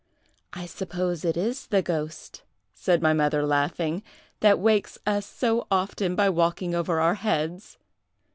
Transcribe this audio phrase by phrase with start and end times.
[0.53, 2.41] 'I suppose it is the ghost,'
[2.73, 4.01] said my mother, laughing,
[4.39, 7.77] 'that wakes us so often by walking over our heads.